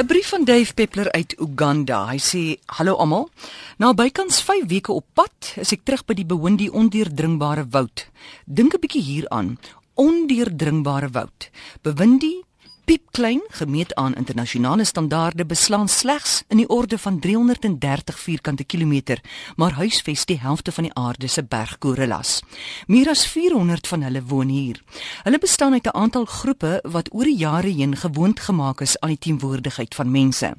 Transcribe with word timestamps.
'n 0.00 0.06
Brief 0.06 0.28
van 0.28 0.44
Dave 0.44 0.74
Peppler 0.74 1.12
uit 1.12 1.34
Uganda. 1.38 2.06
Hy 2.08 2.16
sê: 2.16 2.56
"Hallo 2.66 2.94
almal. 2.96 3.28
Na 3.76 3.92
bykans 3.92 4.40
5 4.40 4.64
weke 4.66 4.92
op 4.92 5.04
pad, 5.12 5.52
is 5.56 5.72
ek 5.72 5.84
terug 5.84 6.04
by 6.08 6.14
die 6.14 6.24
Bewindi 6.24 6.70
ondeurdringbare 6.72 7.66
woud. 7.70 8.06
Dink 8.46 8.72
'n 8.74 8.80
bietjie 8.80 9.02
hieraan. 9.02 9.58
Ondeurdringbare 9.94 11.10
woud. 11.12 11.50
Bewindi 11.82 12.40
piepklein 12.90 13.42
gemeet 13.48 13.94
aan 13.94 14.14
internasionale 14.14 14.84
standaarde 14.84 15.44
beslaan 15.46 15.88
slegs 15.88 16.42
in 16.48 16.56
die 16.56 16.68
orde 16.68 16.98
van 16.98 17.20
330 17.20 18.18
vierkante 18.18 18.64
kilometer, 18.64 19.20
maar 19.56 19.76
huisves 19.78 20.24
die 20.26 20.38
helfte 20.40 20.72
van 20.72 20.88
die 20.88 20.94
aarde 20.94 21.28
se 21.28 21.44
berggorillas. 21.44 22.40
Meer 22.86 23.08
as 23.08 23.22
400 23.26 23.86
van 23.86 24.02
hulle 24.02 24.22
woon 24.26 24.48
hier. 24.48 24.82
Hulle 25.22 25.38
bestaan 25.38 25.72
uit 25.72 25.86
'n 25.86 25.94
aantal 25.94 26.24
groepe 26.24 26.82
wat 26.82 27.14
oor 27.14 27.24
die 27.24 27.36
jare 27.36 27.68
heen 27.68 27.96
gewoond 27.96 28.40
gemaak 28.40 28.80
is 28.80 28.98
aan 29.00 29.14
die 29.14 29.18
teenwoordigheid 29.18 29.94
van 29.94 30.10
mense. 30.10 30.54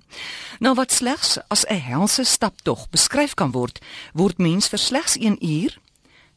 Nou 0.59 0.75
wat 0.75 0.91
slegs 0.91 1.38
as 1.48 1.66
'n 1.66 1.81
helse 1.81 2.23
staptog 2.23 2.89
beskryf 2.89 3.34
kan 3.34 3.52
word, 3.52 3.79
word 4.13 4.38
mens 4.38 4.67
vir 4.67 4.79
slegs 4.79 5.17
1 5.17 5.45
uur 5.45 5.77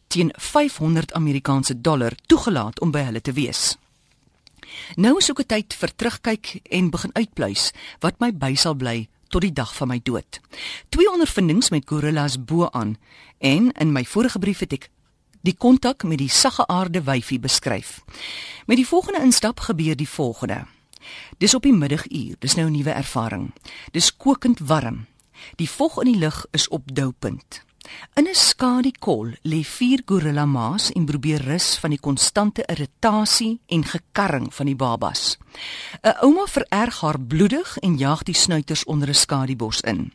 teen 0.06 0.33
500 0.37 1.12
Amerikaanse 1.12 1.80
dollar 1.80 2.12
toegelaat 2.27 2.80
om 2.80 2.91
by 2.91 2.98
hulle 3.01 3.20
te 3.20 3.33
wees. 3.33 3.77
Nou 4.95 5.16
is 5.19 5.30
ook 5.30 5.41
'n 5.41 5.46
tyd 5.46 5.74
vir 5.74 5.95
terugkyk 5.96 6.60
en 6.70 6.91
begin 6.91 7.15
uitpluis 7.15 7.73
wat 8.01 8.20
my 8.20 8.32
by 8.32 8.55
sal 8.55 8.74
bly 8.74 9.09
tot 9.28 9.42
die 9.42 9.52
dag 9.52 9.74
van 9.74 9.88
my 9.88 10.01
dood. 10.02 10.41
Twee 10.88 11.10
ondervindings 11.10 11.70
met 11.70 11.88
gorillas 11.88 12.45
bo 12.45 12.69
aan 12.70 12.96
en 13.38 13.73
in 13.73 13.92
my 13.92 14.05
vorige 14.05 14.38
brief 14.38 14.59
het 14.59 14.73
ek 14.73 14.88
die 15.45 15.56
kontak 15.56 16.02
met 16.02 16.18
die 16.18 16.30
sagge 16.30 16.66
aarde 16.66 17.02
wyfie 17.02 17.41
beskryf. 17.41 18.05
Met 18.66 18.77
die 18.77 18.87
volgende 18.87 19.20
instap 19.20 19.60
gebeur 19.60 19.96
die 19.96 20.09
volgende. 20.09 20.65
Dis 21.38 21.54
op 21.54 21.62
die 21.62 21.74
middaguur, 21.74 22.37
dis 22.38 22.54
nou 22.54 22.68
'n 22.68 22.73
nuwe 22.73 22.91
ervaring. 22.91 23.52
Dis 23.93 24.16
kokend 24.16 24.59
warm. 24.59 25.06
Die 25.56 25.70
vog 25.70 25.98
in 25.98 26.12
die 26.12 26.18
lug 26.18 26.46
is 26.51 26.68
op 26.68 26.95
doupunt. 26.95 27.65
In 28.14 28.28
'n 28.28 28.34
skadukol 28.34 29.28
lê 29.42 29.62
vier 29.64 30.02
gorilla 30.06 30.45
ma's 30.46 30.90
en 30.92 31.04
probeer 31.04 31.42
rus 31.42 31.78
van 31.82 31.90
die 31.90 31.98
konstante 31.98 32.62
irritasie 32.66 33.60
en 33.66 33.84
gekarring 33.84 34.54
van 34.54 34.66
die 34.66 34.76
babas. 34.76 35.38
'n 36.02 36.16
Ouma 36.22 36.46
vererg 36.46 37.00
haar 37.00 37.20
bloedig 37.20 37.78
en 37.78 37.96
jaag 37.96 38.22
die 38.22 38.34
snuiters 38.34 38.84
onder 38.84 39.09
'n 39.09 39.15
skadubos 39.15 39.80
in. 39.80 40.12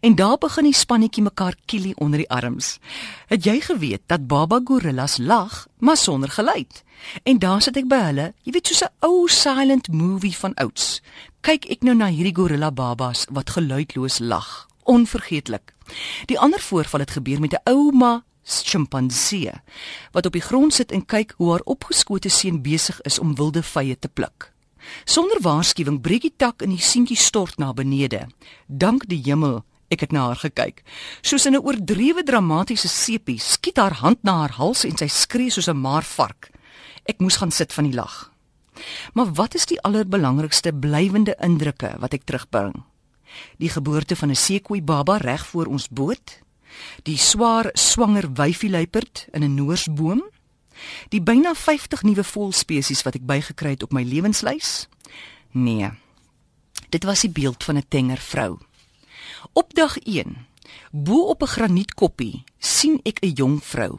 En 0.00 0.14
daar 0.14 0.38
begin 0.38 0.64
die 0.64 0.74
spannetjie 0.74 1.22
mekaar 1.22 1.54
kielie 1.64 1.96
onder 1.96 2.18
die 2.18 2.30
arms. 2.30 2.78
Het 3.26 3.44
jy 3.44 3.60
geweet 3.60 4.02
dat 4.06 4.26
baba 4.26 4.60
gorillas 4.64 5.16
lag, 5.16 5.66
maar 5.78 5.96
sonder 5.96 6.30
geluid? 6.30 6.84
En 7.22 7.38
daar 7.38 7.62
sit 7.62 7.76
ek 7.76 7.88
by 7.88 8.00
hulle, 8.04 8.34
jy 8.42 8.52
weet 8.52 8.66
soos 8.66 8.82
'n 8.82 8.92
ou 8.98 9.28
silent 9.28 9.88
movie 9.92 10.36
van 10.36 10.54
ouds. 10.54 11.02
Kyk 11.40 11.64
ek 11.64 11.82
nou 11.82 11.94
na 11.94 12.06
hierdie 12.06 12.36
gorilla 12.36 12.70
babas 12.70 13.26
wat 13.30 13.50
geluidloos 13.50 14.18
lag 14.18 14.69
onvergeetlik. 14.90 15.74
Die 16.26 16.38
ander 16.38 16.60
voorval 16.60 17.00
het 17.06 17.14
gebeur 17.14 17.40
met 17.40 17.54
'n 17.54 17.70
ouma 17.70 18.24
sjimpansee 18.42 19.52
wat 20.12 20.26
op 20.26 20.32
die 20.32 20.42
grond 20.42 20.74
sit 20.74 20.92
en 20.92 21.06
kyk 21.06 21.34
hoe 21.36 21.50
haar 21.50 21.64
opgeskote 21.64 22.28
seun 22.28 22.62
besig 22.62 23.00
is 23.00 23.18
om 23.18 23.34
wilde 23.34 23.62
vye 23.62 23.98
te 23.98 24.08
pluk. 24.08 24.52
Sonder 25.04 25.38
waarskuwing 25.40 26.00
breek 26.00 26.22
die 26.22 26.34
tak 26.36 26.62
en 26.62 26.72
die 26.74 26.82
seentjie 26.82 27.16
stort 27.16 27.58
na 27.58 27.72
benede. 27.72 28.26
Dank 28.66 29.06
die 29.08 29.20
hemel, 29.24 29.64
ek 29.88 30.00
het 30.00 30.12
na 30.12 30.26
haar 30.30 30.40
gekyk. 30.40 30.82
Soos 31.20 31.46
in 31.46 31.54
'n 31.54 31.62
oordrewe 31.62 32.22
dramatiese 32.22 32.88
sepie, 32.88 33.38
skiet 33.38 33.76
haar 33.76 33.94
hand 33.94 34.22
na 34.22 34.32
haar 34.32 34.56
hals 34.56 34.84
en 34.84 34.96
sy 34.96 35.06
skree 35.06 35.50
soos 35.50 35.68
'n 35.68 35.80
maarvark. 35.80 36.50
Ek 37.04 37.20
moes 37.20 37.36
gaan 37.36 37.50
sit 37.50 37.72
van 37.72 37.84
die 37.84 37.94
lag. 37.94 38.32
Maar 39.12 39.32
wat 39.34 39.54
is 39.54 39.66
die 39.66 39.80
allerbelangrikste 39.80 40.72
blywende 40.72 41.36
indrukke 41.40 41.96
wat 41.98 42.12
ek 42.12 42.24
terugbring? 42.24 42.89
Die 43.56 43.68
geboorte 43.68 44.16
van 44.16 44.30
'n 44.30 44.36
seekoei 44.36 44.82
baba 44.82 45.16
reg 45.16 45.46
voor 45.46 45.66
ons 45.66 45.88
boot, 45.88 46.38
die 47.02 47.18
swaar 47.18 47.70
swanger 47.72 48.32
wyfieluiperd 48.32 49.26
in 49.32 49.42
'n 49.42 49.54
noorsboom, 49.54 50.22
die 51.08 51.22
byna 51.22 51.54
50 51.54 52.02
nuwe 52.02 52.24
voëlspesies 52.24 53.02
wat 53.02 53.14
ek 53.14 53.26
bygekry 53.26 53.70
het 53.70 53.82
op 53.82 53.92
my 53.92 54.02
lewenslys. 54.02 54.88
Nee. 55.50 55.90
Dit 56.88 57.04
was 57.04 57.20
die 57.20 57.30
beeld 57.30 57.64
van 57.64 57.76
'n 57.76 57.88
tenger 57.88 58.18
vrou. 58.18 58.58
Op 59.52 59.74
dag 59.74 59.96
1, 59.98 60.46
bo 60.90 61.28
op 61.28 61.42
'n 61.42 61.46
granietkoppie, 61.46 62.44
sien 62.58 63.00
ek 63.02 63.18
'n 63.20 63.32
jong 63.34 63.64
vrou 63.64 63.98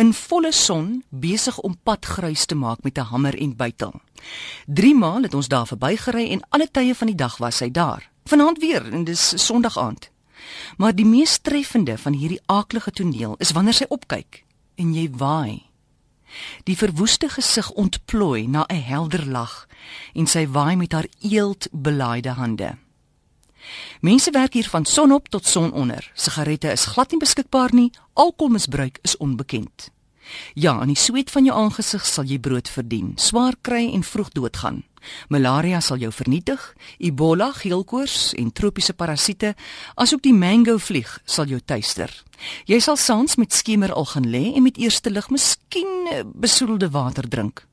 in 0.00 0.12
volle 0.16 0.52
son 0.52 1.02
besig 1.08 1.58
om 1.60 1.76
padgruis 1.84 2.46
te 2.48 2.54
maak 2.54 2.82
met 2.82 2.98
'n 2.98 3.08
hamer 3.12 3.34
en 3.38 3.56
bytel. 3.56 3.92
3 4.66 4.94
maal 4.94 5.22
het 5.22 5.34
ons 5.34 5.48
daar 5.48 5.66
verbygery 5.66 6.30
en 6.30 6.46
alle 6.48 6.68
tye 6.70 6.94
van 6.94 7.06
die 7.06 7.16
dag 7.16 7.36
was 7.36 7.56
sy 7.56 7.70
daar. 7.70 8.10
Vanaand 8.30 8.58
weer 8.58 8.92
en 8.92 9.04
dis 9.04 9.32
Sondag 9.46 9.78
aand. 9.78 10.10
Maar 10.76 10.94
die 10.94 11.06
mees 11.06 11.38
treffende 11.38 11.98
van 11.98 12.12
hierdie 12.12 12.40
aaklige 12.46 12.90
toneel 12.90 13.34
is 13.42 13.50
wanneer 13.50 13.74
sy 13.74 13.88
opkyk 13.88 14.44
en 14.78 14.92
jy 14.94 15.08
waai. 15.18 15.66
Die 16.62 16.76
verwoeste 16.78 17.26
gesig 17.28 17.72
ontplooi 17.74 18.46
na 18.46 18.62
'n 18.68 18.84
helder 18.86 19.26
lag 19.26 19.66
en 20.14 20.26
sy 20.26 20.46
waai 20.46 20.76
met 20.76 20.92
haar 20.92 21.08
eeldbelaaide 21.20 22.30
hande. 22.38 22.78
Mense 24.00 24.30
werk 24.30 24.52
hier 24.52 24.68
van 24.68 24.84
sonop 24.84 25.28
tot 25.28 25.46
sononder. 25.46 26.10
Sigarette 26.14 26.70
is 26.70 26.84
glad 26.84 27.10
nie 27.10 27.18
beskikbaar 27.18 27.74
nie. 27.74 27.90
Alkoholmisbruik 28.12 28.98
is 29.02 29.16
onbekend. 29.16 29.90
Ja, 30.54 30.78
aan 30.80 30.92
die 30.92 30.98
sweet 30.98 31.30
van 31.30 31.44
jou 31.44 31.56
aangesig 31.56 32.06
sal 32.06 32.24
jy 32.24 32.38
brood 32.38 32.68
verdien, 32.68 33.12
swaar 33.16 33.56
kry 33.62 33.88
en 33.94 34.02
vroeg 34.02 34.30
doodgaan. 34.36 34.82
Malaria 35.28 35.80
sal 35.80 36.00
jou 36.02 36.10
vernietig, 36.12 36.60
Ebola, 36.98 37.50
geelkoors 37.56 38.34
en 38.38 38.52
tropiese 38.52 38.92
parasiete, 38.92 39.54
asook 39.96 40.22
die 40.22 40.34
mango 40.36 40.76
vlieg 40.78 41.10
sal 41.24 41.48
jou 41.48 41.60
tuister. 41.64 42.12
Jy 42.68 42.80
sal 42.84 42.98
saans 43.00 43.38
met 43.40 43.52
skemer 43.56 43.92
al 43.92 44.08
gaan 44.12 44.28
lê 44.28 44.50
en 44.54 44.64
met 44.66 44.78
eerste 44.80 45.10
lig 45.10 45.30
miskien 45.30 46.10
eh, 46.12 46.24
besoedelde 46.24 46.90
water 46.90 47.28
drink. 47.28 47.66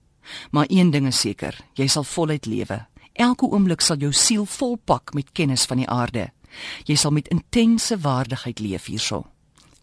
Maar 0.52 0.68
een 0.70 0.92
ding 0.92 1.08
is 1.08 1.20
seker, 1.20 1.56
jy 1.76 1.88
sal 1.88 2.04
voluit 2.04 2.46
lewe. 2.46 2.86
Elke 3.14 3.48
oomblik 3.50 3.82
sal 3.82 3.98
jou 3.98 4.12
siel 4.14 4.46
volpak 4.46 5.14
met 5.14 5.32
kennis 5.34 5.66
van 5.66 5.82
die 5.82 5.90
aarde. 5.90 6.30
Jy 6.86 6.96
sal 6.96 7.12
met 7.12 7.28
intense 7.34 7.98
waardigheid 8.00 8.60
leef 8.60 8.86
hierso. 8.92 9.26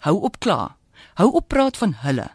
Hou 0.07 0.21
op 0.23 0.39
kla. 0.41 0.77
Hou 1.19 1.31
op 1.33 1.49
praat 1.49 1.77
van 1.77 1.95
hulle. 2.05 2.29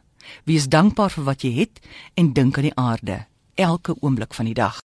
Wees 0.45 0.69
dankbaar 0.69 1.12
vir 1.16 1.23
wat 1.23 1.44
jy 1.44 1.53
het 1.62 1.81
en 2.13 2.34
dink 2.34 2.57
aan 2.57 2.69
die 2.69 2.78
aarde 2.78 3.25
elke 3.59 3.95
oomblik 4.00 4.34
van 4.34 4.47
die 4.47 4.56
dag. 4.56 4.78